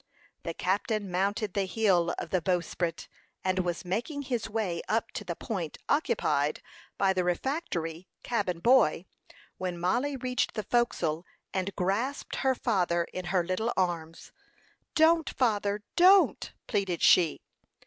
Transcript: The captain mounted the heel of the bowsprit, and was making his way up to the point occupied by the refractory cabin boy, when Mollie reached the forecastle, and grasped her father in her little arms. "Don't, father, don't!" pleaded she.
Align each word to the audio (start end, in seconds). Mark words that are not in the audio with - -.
The 0.41 0.55
captain 0.55 1.11
mounted 1.11 1.53
the 1.53 1.65
heel 1.65 2.09
of 2.17 2.31
the 2.31 2.41
bowsprit, 2.41 3.07
and 3.43 3.59
was 3.59 3.85
making 3.85 4.23
his 4.23 4.49
way 4.49 4.81
up 4.89 5.11
to 5.11 5.23
the 5.23 5.35
point 5.35 5.77
occupied 5.87 6.63
by 6.97 7.13
the 7.13 7.23
refractory 7.23 8.07
cabin 8.23 8.61
boy, 8.61 9.05
when 9.59 9.79
Mollie 9.79 10.17
reached 10.17 10.55
the 10.55 10.63
forecastle, 10.63 11.23
and 11.53 11.75
grasped 11.75 12.37
her 12.37 12.55
father 12.55 13.03
in 13.13 13.25
her 13.25 13.45
little 13.45 13.71
arms. 13.77 14.31
"Don't, 14.95 15.29
father, 15.37 15.83
don't!" 15.95 16.51
pleaded 16.65 17.03
she. 17.03 17.39